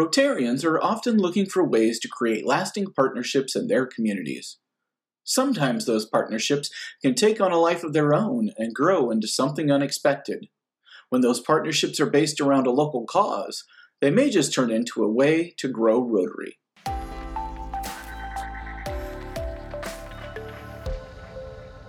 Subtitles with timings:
[0.00, 4.56] Rotarians are often looking for ways to create lasting partnerships in their communities.
[5.24, 6.70] Sometimes those partnerships
[7.02, 10.48] can take on a life of their own and grow into something unexpected.
[11.10, 13.64] When those partnerships are based around a local cause,
[14.00, 16.58] they may just turn into a way to grow Rotary.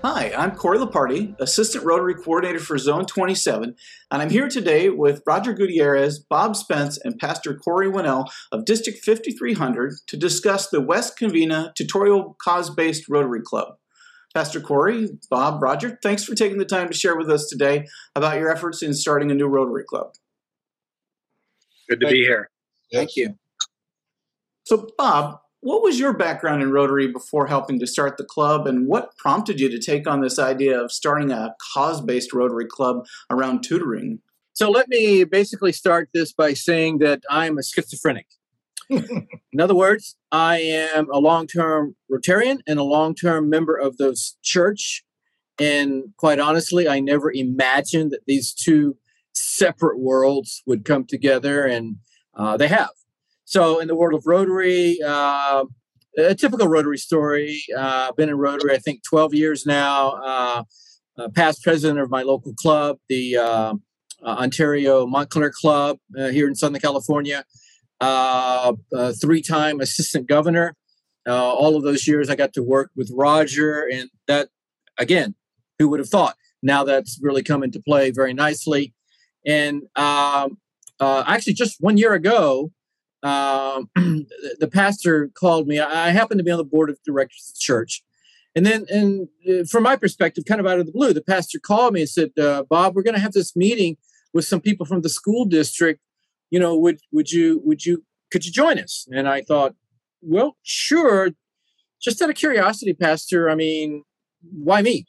[0.03, 3.75] Hi, I'm Corey Laparty, Assistant Rotary Coordinator for Zone 27,
[4.09, 8.97] and I'm here today with Roger Gutierrez, Bob Spence, and Pastor Corey Winnell of District
[9.05, 13.75] 5300 to discuss the West Covina Tutorial Cause-Based Rotary Club.
[14.33, 18.39] Pastor Corey, Bob, Roger, thanks for taking the time to share with us today about
[18.39, 20.13] your efforts in starting a new Rotary Club.
[21.87, 22.49] Good to Thank be here.
[22.91, 23.35] Thank you.
[24.63, 28.87] So, Bob, what was your background in Rotary before helping to start the club, and
[28.87, 33.05] what prompted you to take on this idea of starting a cause based Rotary club
[33.29, 34.19] around tutoring?
[34.53, 38.27] So, let me basically start this by saying that I'm a schizophrenic.
[38.89, 43.97] in other words, I am a long term Rotarian and a long term member of
[43.97, 45.03] the church.
[45.59, 48.97] And quite honestly, I never imagined that these two
[49.33, 51.97] separate worlds would come together, and
[52.33, 52.89] uh, they have.
[53.51, 55.65] So in the world of Rotary, uh,
[56.17, 57.61] a typical Rotary story.
[57.77, 60.11] Uh, been in Rotary, I think, 12 years now.
[60.11, 60.63] Uh,
[61.17, 63.75] uh past president of my local club, the uh, uh,
[64.25, 67.43] Ontario Montclair Club here in Southern California.
[69.21, 70.77] three-time assistant governor.
[71.27, 74.47] all of those years, I got to work with Roger, and that
[74.97, 75.35] again,
[75.77, 76.37] who would have thought?
[76.63, 78.93] Now that's really come into play very nicely.
[79.45, 80.57] And um,
[81.01, 82.71] actually, just one year ago,
[83.23, 85.79] um, the pastor called me.
[85.79, 88.03] I happened to be on the board of directors of the church.
[88.55, 91.59] And then, and uh, from my perspective, kind of out of the blue, the pastor
[91.59, 93.97] called me and said, uh, "Bob, we're going to have this meeting
[94.33, 96.01] with some people from the school district.
[96.49, 99.75] You know, would would you would you could you join us?" And I thought,
[100.21, 101.31] "Well, sure."
[102.01, 103.49] Just out of curiosity, Pastor.
[103.49, 104.03] I mean,
[104.41, 105.05] why me?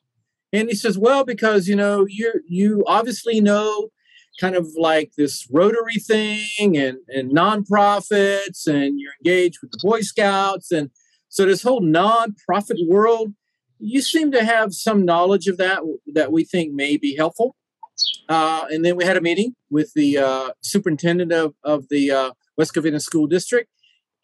[0.52, 3.88] And he says, "Well, because you know you you obviously know
[4.40, 10.00] kind of like this Rotary thing and, and nonprofits, and you're engaged with the Boy
[10.00, 10.70] Scouts.
[10.70, 10.90] And
[11.28, 13.34] so, this whole nonprofit world,
[13.78, 15.80] you seem to have some knowledge of that
[16.14, 17.56] that we think may be helpful.
[18.28, 22.30] Uh, and then we had a meeting with the uh, superintendent of, of the uh,
[22.56, 23.68] West Covina School District,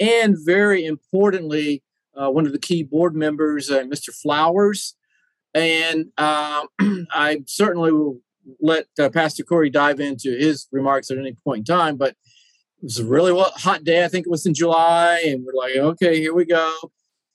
[0.00, 1.82] and very importantly,
[2.16, 4.12] uh, one of the key board members, uh, Mr.
[4.12, 4.94] Flowers.
[5.54, 6.68] And um,
[7.12, 8.20] I certainly will
[8.60, 12.84] let uh, Pastor Corey dive into his remarks at any point in time, but it
[12.84, 14.04] was a really hot day.
[14.04, 16.72] I think it was in July, and we're like, okay, here we go.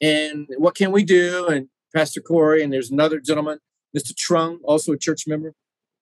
[0.02, 1.48] And what can we do?
[1.48, 3.60] And Pastor Corey, and there's another gentleman,
[3.96, 4.14] Mr.
[4.14, 5.54] Trung, also a church member,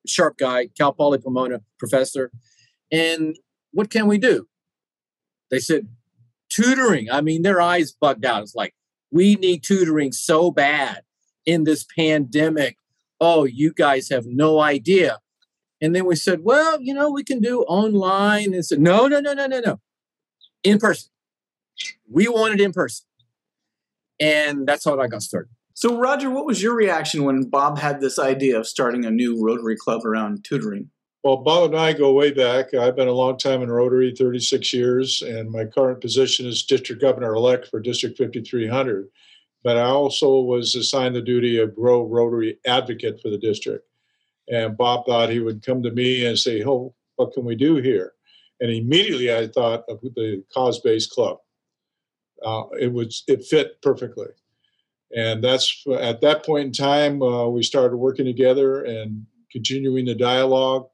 [0.07, 2.31] sharp guy, Cal Poly Pomona professor.
[2.91, 3.38] And
[3.72, 4.47] what can we do?
[5.49, 5.88] They said,
[6.49, 7.09] tutoring.
[7.11, 8.43] I mean, their eyes bugged out.
[8.43, 8.73] It's like,
[9.11, 11.01] we need tutoring so bad
[11.45, 12.78] in this pandemic
[13.21, 15.19] oh, you guys have no idea.
[15.79, 18.53] And then we said, well, you know, we can do online.
[18.53, 19.79] And said, no, no, no, no, no, no.
[20.63, 21.09] In person.
[22.09, 23.05] We wanted in person.
[24.19, 25.49] And that's how I got started.
[25.73, 29.43] So, Roger, what was your reaction when Bob had this idea of starting a new
[29.43, 30.89] Rotary Club around tutoring?
[31.23, 32.73] Well, Bob and I go way back.
[32.73, 37.01] I've been a long time in Rotary, 36 years, and my current position is District
[37.01, 39.07] Governor elect for District 5300
[39.63, 43.88] but I also was assigned the duty of Grow Rotary advocate for the district.
[44.49, 47.75] And Bob thought he would come to me and say, "Oh, what can we do
[47.75, 48.13] here?"
[48.59, 51.38] And immediately I thought of the cause-based club.
[52.44, 54.27] Uh, it was it fit perfectly,
[55.16, 60.16] and that's at that point in time uh, we started working together and continuing the
[60.16, 60.88] dialogue.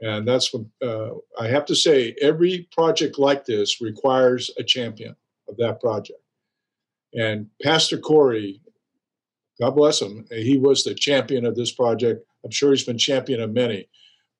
[0.00, 2.16] And that's what uh, I have to say.
[2.20, 5.14] Every project like this requires a champion
[5.48, 6.21] of that project.
[7.14, 8.60] And Pastor Corey,
[9.60, 12.26] God bless him, he was the champion of this project.
[12.44, 13.88] I'm sure he's been champion of many,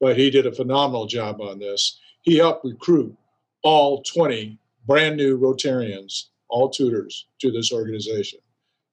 [0.00, 2.00] but he did a phenomenal job on this.
[2.22, 3.14] He helped recruit
[3.62, 8.40] all 20 brand new Rotarians, all tutors, to this organization.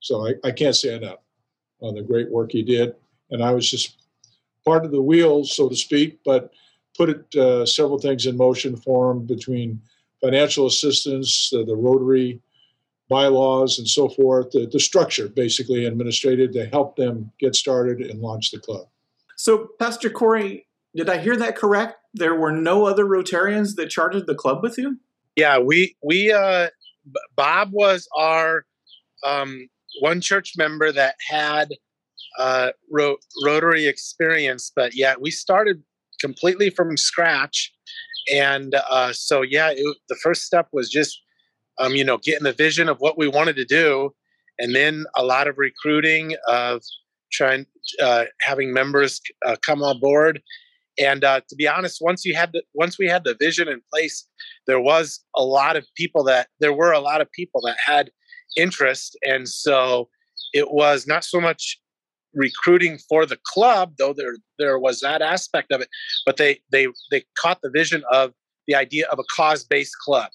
[0.01, 1.19] So I, I can't say enough
[1.81, 2.95] on the great work he did.
[3.31, 3.97] And I was just
[4.65, 6.51] part of the wheel, so to speak, but
[6.97, 9.81] put it, uh, several things in motion for him between
[10.21, 12.41] financial assistance, uh, the Rotary
[13.09, 18.21] bylaws and so forth, the, the structure basically administrative to help them get started and
[18.21, 18.87] launch the club.
[19.35, 21.95] So, Pastor Corey, did I hear that correct?
[22.13, 24.97] There were no other Rotarians that chartered the club with you?
[25.35, 26.69] Yeah, we we uh,
[27.35, 28.65] Bob was our
[29.25, 29.69] um,
[30.01, 31.69] one church member that had
[32.37, 35.83] uh, ro- Rotary experience, but yeah, we started
[36.19, 37.71] completely from scratch
[38.31, 41.21] And uh, so, yeah, it, the first step was just,
[41.79, 44.13] um, you know, getting the vision of what we wanted to do,
[44.57, 46.81] and then a lot of recruiting of
[47.31, 47.65] trying,
[48.01, 50.41] uh, having members uh, come on board.
[50.99, 53.81] And uh, to be honest, once you had the, once we had the vision in
[53.91, 54.27] place,
[54.67, 58.11] there was a lot of people that there were a lot of people that had
[58.57, 60.09] interest, and so
[60.53, 61.79] it was not so much
[62.33, 65.89] recruiting for the club, though there there was that aspect of it,
[66.25, 68.33] but they they they caught the vision of
[68.67, 70.29] the idea of a cause based club.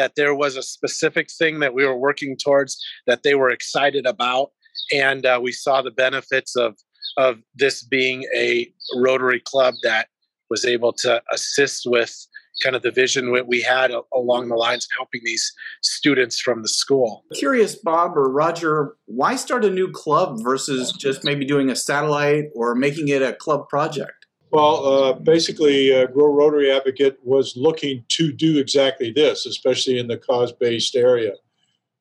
[0.00, 4.06] That there was a specific thing that we were working towards that they were excited
[4.06, 4.48] about,
[4.90, 6.70] and uh, we saw the benefits of
[7.18, 10.06] of this being a Rotary club that
[10.48, 12.14] was able to assist with
[12.62, 15.52] kind of the vision we had along the lines of helping these
[15.82, 17.24] students from the school.
[17.34, 22.44] Curious, Bob or Roger, why start a new club versus just maybe doing a satellite
[22.54, 24.19] or making it a club project?
[24.50, 30.08] Well, uh, basically, uh, Grow Rotary Advocate was looking to do exactly this, especially in
[30.08, 31.34] the cause based area.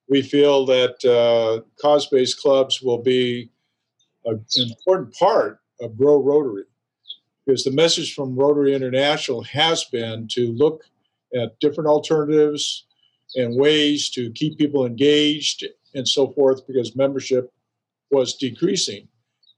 [0.08, 3.52] We feel that uh, cause based clubs will be
[4.26, 6.64] an important part of Grow Rotary
[7.46, 10.84] because the message from Rotary International has been to look
[11.36, 12.86] at different alternatives
[13.36, 17.52] and ways to keep people engaged and so forth because membership
[18.12, 19.08] was decreasing.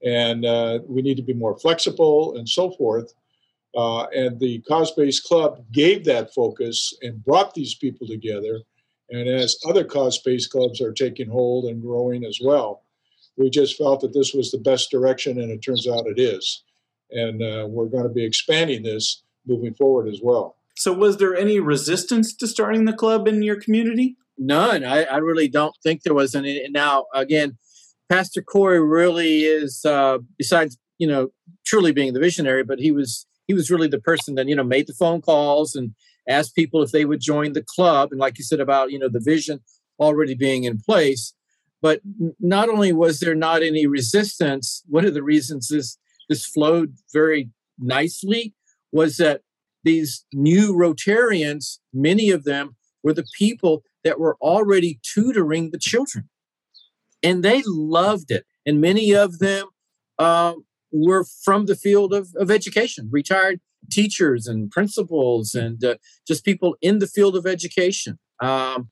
[0.03, 3.13] And uh, we need to be more flexible and so forth.
[3.75, 8.61] Uh, and the Cause Based Club gave that focus and brought these people together.
[9.09, 12.83] And as other cause based clubs are taking hold and growing as well,
[13.37, 16.63] we just felt that this was the best direction, and it turns out it is
[17.11, 20.55] and uh, we're going to be expanding this moving forward as well.
[20.75, 24.15] So, was there any resistance to starting the club in your community?
[24.37, 24.83] None.
[24.83, 26.67] I, I really don't think there was any.
[26.69, 27.57] Now, again,
[28.11, 31.29] Pastor Corey really is, uh, besides you know,
[31.65, 34.65] truly being the visionary, but he was he was really the person that you know
[34.65, 35.95] made the phone calls and
[36.27, 38.09] asked people if they would join the club.
[38.11, 39.61] And like you said about you know the vision
[39.97, 41.33] already being in place,
[41.81, 42.01] but
[42.37, 45.97] not only was there not any resistance, one of the reasons this
[46.27, 47.49] this flowed very
[47.79, 48.53] nicely
[48.91, 49.39] was that
[49.85, 56.27] these new Rotarians, many of them were the people that were already tutoring the children.
[57.23, 58.45] And they loved it.
[58.65, 59.67] And many of them
[60.17, 60.53] uh,
[60.91, 63.59] were from the field of, of education, retired
[63.89, 65.95] teachers and principals, and uh,
[66.27, 68.19] just people in the field of education.
[68.39, 68.89] Um,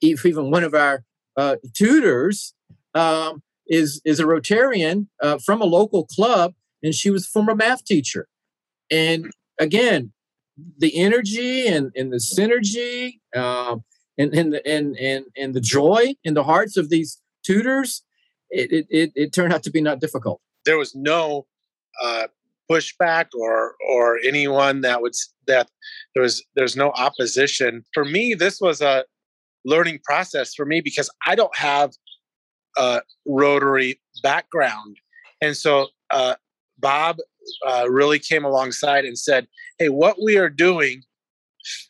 [0.00, 1.04] even one of our
[1.36, 2.54] uh, tutors
[2.94, 7.54] um, is is a Rotarian uh, from a local club, and she was a former
[7.54, 8.28] math teacher.
[8.90, 10.12] And again,
[10.78, 13.84] the energy and, and the synergy um,
[14.18, 18.02] and, and, and, and, and the joy in the hearts of these tutors,
[18.50, 20.40] it, it, it turned out to be not difficult.
[20.64, 21.46] There was no
[22.02, 22.26] uh,
[22.70, 25.12] pushback or or anyone that would
[25.46, 25.70] that
[26.14, 27.84] there was there's no opposition.
[27.94, 29.04] For me, this was a
[29.64, 31.92] learning process for me because I don't have
[32.76, 34.96] a Rotary background,
[35.40, 36.34] and so uh,
[36.78, 37.18] Bob
[37.66, 39.46] uh, really came alongside and said,
[39.78, 41.02] "Hey, what we are doing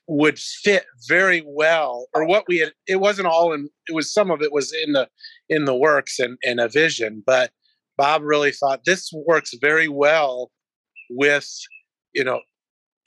[0.07, 2.73] would fit very well, or what we had.
[2.87, 3.69] It wasn't all in.
[3.87, 5.09] It was some of it was in the
[5.49, 7.51] in the works and, and a vision, but
[7.97, 10.51] Bob really thought this works very well
[11.11, 11.49] with
[12.15, 12.41] you know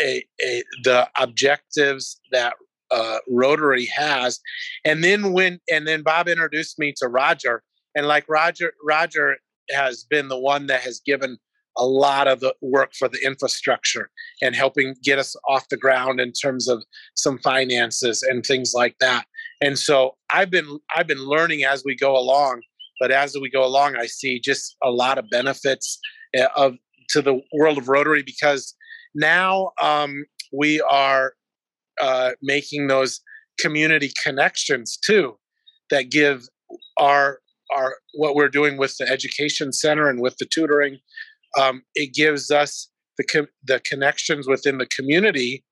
[0.01, 2.54] a, a the objectives that
[2.92, 4.39] uh, Rotary has.
[4.86, 7.64] And then when and then Bob introduced me to Roger,
[7.95, 9.38] and like Roger, Roger
[9.71, 11.38] has been the one that has given
[11.80, 14.09] a lot of the work for the infrastructure
[14.42, 16.83] and helping get us off the ground in terms of
[17.16, 19.26] some finances and things like that.
[19.62, 22.62] And so I've been I've been learning as we go along,
[23.00, 26.00] but as we go along, I see just a lot of benefits
[26.36, 26.76] eh, of
[27.12, 28.76] to the world of Rotary because
[29.16, 31.33] now um, we are
[32.00, 33.21] uh, making those
[33.59, 35.38] community connections too
[35.90, 36.48] that give
[36.98, 37.40] our
[37.76, 41.00] our what we're doing with the education center and with the tutoring
[41.57, 45.63] um, it gives us the the connections within the community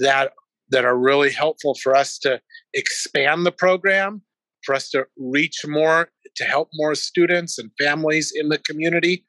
[0.00, 0.32] that
[0.70, 2.40] that are really helpful for us to
[2.72, 4.22] expand the program,
[4.64, 9.24] for us to reach more, to help more students and families in the community,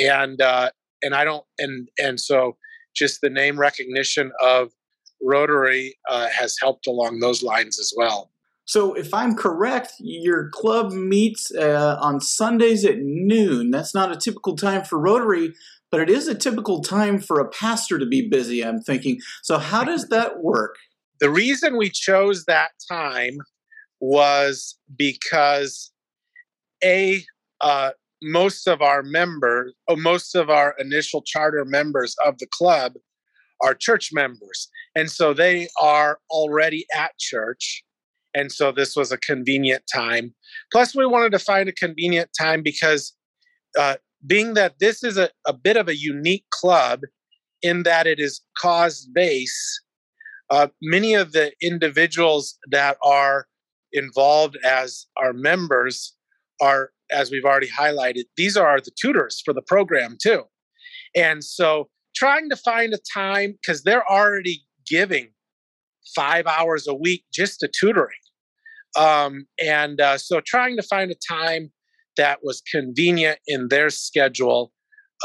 [0.00, 0.70] and uh,
[1.02, 2.56] and I don't and and so
[2.96, 4.70] just the name recognition of
[5.22, 8.30] Rotary uh, has helped along those lines as well.
[8.68, 13.70] So, if I'm correct, your club meets uh, on Sundays at noon.
[13.70, 15.54] That's not a typical time for Rotary,
[15.90, 19.20] but it is a typical time for a pastor to be busy, I'm thinking.
[19.42, 20.76] So, how does that work?
[21.18, 23.38] The reason we chose that time
[24.00, 25.90] was because
[26.84, 27.22] A,
[27.62, 32.96] uh, most of our members, oh, most of our initial charter members of the club
[33.62, 34.68] are church members.
[34.94, 37.82] And so they are already at church.
[38.34, 40.34] And so this was a convenient time.
[40.70, 43.14] Plus, we wanted to find a convenient time because
[43.78, 47.00] uh, being that this is a, a bit of a unique club
[47.62, 49.82] in that it is cause base,
[50.50, 53.46] uh, many of the individuals that are
[53.92, 56.14] involved as our members
[56.60, 60.42] are, as we've already highlighted, these are the tutors for the program too.
[61.16, 65.30] And so trying to find a time because they're already giving
[66.14, 68.18] five hours a week just to tutoring.
[68.96, 71.72] Um, and uh, so trying to find a time
[72.16, 74.72] that was convenient in their schedule,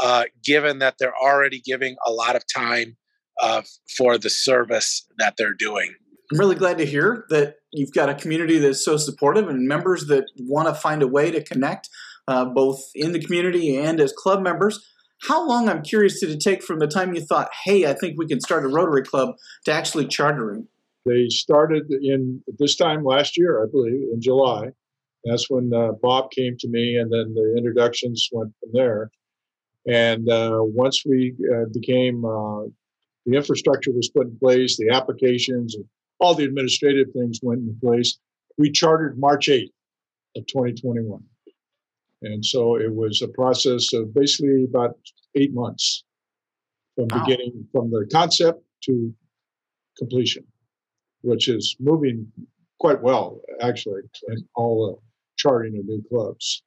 [0.02, 2.96] uh, given that they're already giving a lot of time
[3.40, 3.62] uh,
[3.96, 5.94] for the service that they're doing.
[6.32, 10.06] I'm really glad to hear that you've got a community that's so supportive and members
[10.06, 11.88] that want to find a way to connect
[12.28, 14.84] uh, both in the community and as club members.
[15.28, 18.18] How long, I'm curious, did it take from the time you thought, hey, I think
[18.18, 20.68] we can start a Rotary Club to actually chartering?
[21.04, 24.68] They started in this time last year, I believe, in July.
[25.24, 29.10] That's when uh, Bob came to me, and then the introductions went from there.
[29.86, 32.64] And uh, once we uh, became, uh,
[33.26, 35.84] the infrastructure was put in place, the applications, and
[36.20, 38.18] all the administrative things went in place.
[38.56, 39.72] We chartered March 8th
[40.36, 41.22] of 2021.
[42.22, 44.96] And so it was a process of basically about
[45.34, 46.04] eight months
[46.94, 47.24] from wow.
[47.24, 49.12] beginning, from the concept to
[49.98, 50.44] completion,
[51.24, 52.30] which is moving
[52.78, 54.96] quite well, actually, in all the
[55.36, 56.62] charting of new clubs.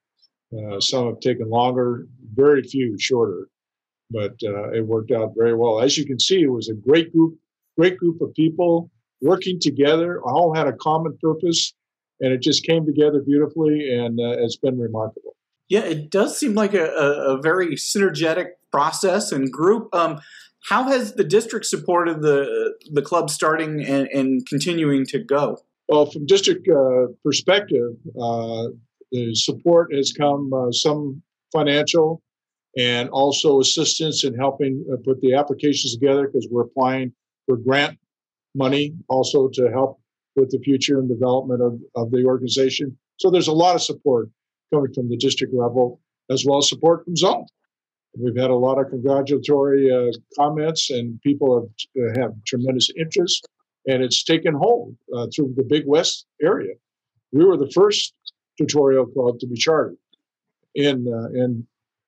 [0.57, 3.47] Uh, some have taken longer, very few shorter,
[4.09, 5.81] but uh, it worked out very well.
[5.81, 7.37] As you can see, it was a great group,
[7.77, 8.89] great group of people
[9.21, 11.73] working together, all had a common purpose,
[12.19, 15.35] and it just came together beautifully, and uh, it's been remarkable.
[15.69, 19.93] Yeah, it does seem like a, a, very synergetic process and group.
[19.93, 20.21] Um,
[20.65, 25.59] how has the district supported the the club starting and, and continuing to go?
[25.87, 28.67] Well, from district uh, perspective, uh,
[29.11, 31.21] the support has come uh, some
[31.53, 32.21] financial
[32.77, 37.13] and also assistance in helping uh, put the applications together because we're applying
[37.45, 37.97] for grant
[38.53, 39.99] money also to help
[40.35, 42.97] with the future and development of, of the organization.
[43.17, 44.29] So there's a lot of support
[44.73, 47.45] coming from the district level as well as support from zone.
[48.19, 53.47] We've had a lot of congratulatory uh, comments, and people have uh, have tremendous interest,
[53.87, 56.73] and it's taken hold uh, through the Big West area.
[57.31, 58.13] We were the first
[58.57, 59.97] tutorial club to be chartered
[60.75, 61.67] in uh, in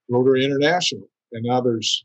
[0.10, 2.04] Rotary International, and now there's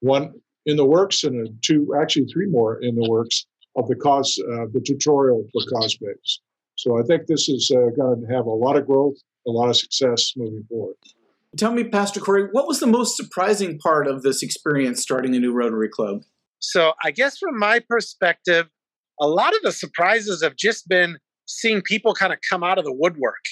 [0.00, 0.32] one
[0.66, 3.46] in the works and two, actually three more in the works
[3.76, 5.62] of the cause, uh, the tutorial for
[6.00, 6.40] base.
[6.76, 9.68] So I think this is uh, going to have a lot of growth, a lot
[9.68, 10.96] of success moving forward.
[11.56, 15.38] Tell me, Pastor Corey, what was the most surprising part of this experience starting a
[15.38, 16.22] new Rotary Club?
[16.58, 18.66] So I guess from my perspective,
[19.20, 22.84] a lot of the surprises have just been seeing people kind of come out of
[22.84, 23.44] the woodwork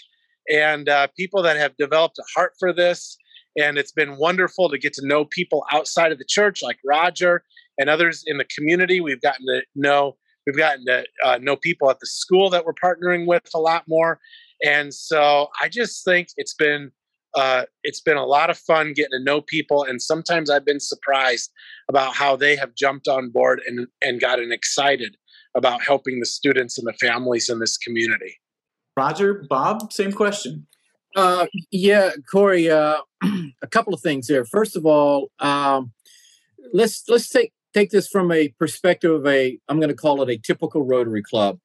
[0.50, 3.16] and uh, people that have developed a heart for this.
[3.56, 7.44] And it's been wonderful to get to know people outside of the church, like Roger
[7.78, 9.00] and others in the community.
[9.00, 10.16] We've gotten to know
[10.46, 13.84] we've gotten to uh, know people at the school that we're partnering with a lot
[13.86, 14.18] more,
[14.64, 16.90] and so I just think it's been
[17.34, 20.80] uh, it's been a lot of fun getting to know people, and sometimes I've been
[20.80, 21.50] surprised
[21.88, 25.16] about how they have jumped on board and and gotten excited
[25.54, 28.40] about helping the students and the families in this community.
[28.96, 30.66] Roger, Bob, same question.
[31.14, 32.70] Uh, yeah, Corey.
[32.70, 32.98] Uh,
[33.62, 34.44] a couple of things there.
[34.44, 35.92] First of all, um,
[36.72, 40.30] let's let's take take this from a perspective of a i'm going to call it
[40.30, 41.58] a typical rotary club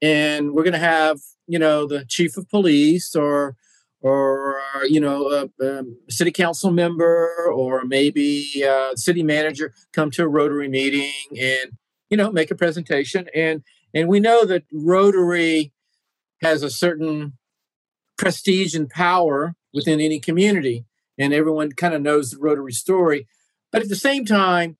[0.00, 3.56] and we're going to have you know the chief of police or
[4.02, 10.10] or uh, you know a, a city council member or maybe a city manager come
[10.10, 11.72] to a rotary meeting and
[12.10, 13.28] you know make a presentation.
[13.34, 13.62] And
[13.94, 15.72] and we know that rotary
[16.42, 17.34] has a certain
[18.18, 20.84] prestige and power within any community
[21.16, 23.26] and everyone kind of knows the rotary story.
[23.70, 24.76] But at the same time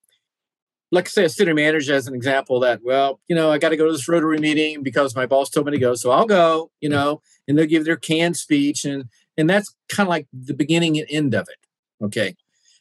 [0.93, 3.77] like say a city manager as an example that well you know i got to
[3.77, 6.71] go to this rotary meeting because my boss told me to go so i'll go
[6.81, 9.07] you know and they'll give their canned speech and
[9.37, 11.67] and that's kind of like the beginning and end of it
[12.03, 12.35] okay?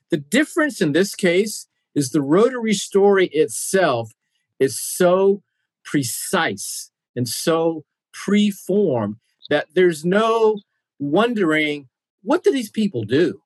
[0.09, 4.11] The difference in this case is the rotary story itself
[4.59, 5.41] is so
[5.83, 9.17] precise and so pre-formed
[9.49, 10.59] that there's no
[10.99, 11.87] wondering
[12.23, 13.41] what do these people do?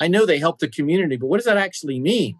[0.00, 2.38] I know they help the community but what does that actually mean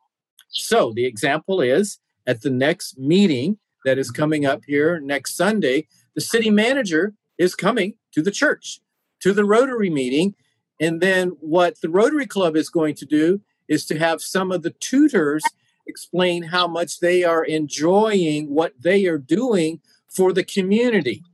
[0.53, 5.89] so the example is at the next meeting that is coming up here next Sunday,
[6.15, 8.81] the city manager is coming to the church,
[9.21, 10.35] to the Rotary meeting.
[10.81, 14.63] And then what the Rotary Club is going to do is to have some of
[14.63, 15.43] the tutors
[15.87, 21.25] explain how much they are enjoying what they are doing for the community.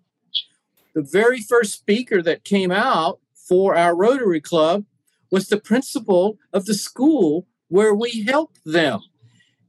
[0.94, 4.84] The very first speaker that came out for our Rotary Club
[5.30, 9.00] was the principal of the school where we help them.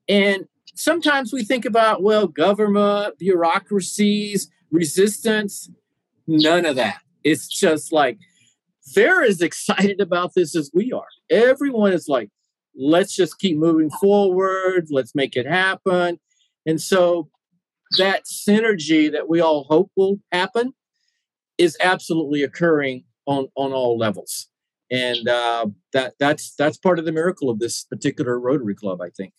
[0.07, 5.69] And sometimes we think about, well, government, bureaucracies, resistance,
[6.27, 7.01] none of that.
[7.23, 8.17] It's just like
[8.95, 11.07] they're as excited about this as we are.
[11.29, 12.29] Everyone is like,
[12.75, 16.19] let's just keep moving forward, let's make it happen.
[16.65, 17.29] And so
[17.97, 20.73] that synergy that we all hope will happen
[21.57, 24.48] is absolutely occurring on, on all levels
[24.91, 29.09] and uh, that that's that's part of the miracle of this particular Rotary Club, I
[29.09, 29.33] think.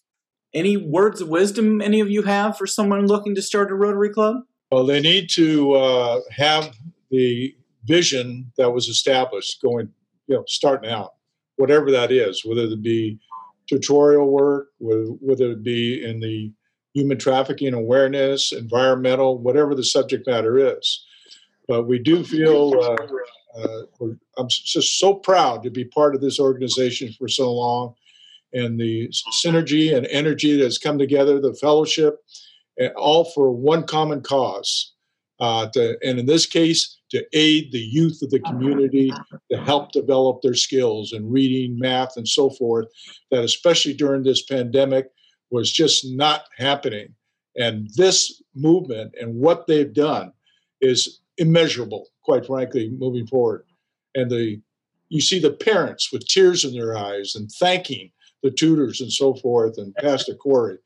[0.53, 4.11] Any words of wisdom any of you have for someone looking to start a Rotary
[4.11, 4.37] Club?
[4.71, 6.75] Well, they need to uh, have
[7.11, 7.55] the
[7.85, 9.91] vision that was established going,
[10.27, 11.15] you know, starting out,
[11.57, 13.19] whatever that is, whether it be
[13.69, 16.53] tutorial work, whether it be in the
[16.95, 21.05] human trafficking awareness, environmental, whatever the subject matter is.
[21.69, 23.07] But we do feel uh, uh,
[23.57, 27.95] I'm just so proud to be part of this organization for so long
[28.53, 29.09] and the
[29.45, 32.19] synergy and energy that has come together, the fellowship,
[32.97, 34.93] all for one common cause.
[35.41, 39.11] Uh, to, and in this case, to aid the youth of the community
[39.51, 42.87] to help develop their skills in reading, math, and so forth,
[43.31, 45.07] that especially during this pandemic
[45.51, 47.15] was just not happening.
[47.57, 50.33] And this movement and what they've done
[50.81, 53.65] is immeasurable, quite frankly, moving forward.
[54.15, 54.61] And the
[55.09, 58.13] you see the parents with tears in their eyes and thanking
[58.45, 60.79] the tutors and so forth, and Pastor Corey.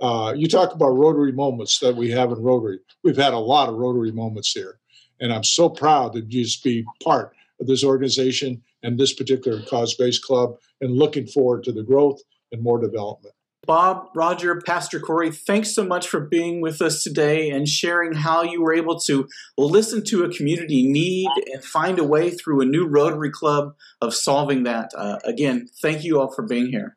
[0.00, 2.78] Uh, you talk about Rotary moments that we have in Rotary.
[3.04, 4.78] We've had a lot of Rotary moments here,
[5.20, 10.22] and I'm so proud to just be part of this organization and this particular cause-based
[10.22, 12.20] club, and looking forward to the growth
[12.52, 13.34] and more development.
[13.70, 18.42] Bob, Roger, Pastor Corey, thanks so much for being with us today and sharing how
[18.42, 22.64] you were able to listen to a community need and find a way through a
[22.64, 24.90] new Rotary Club of solving that.
[24.96, 26.96] Uh, again, thank you all for being here.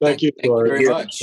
[0.00, 1.22] Thank you, thank you very much.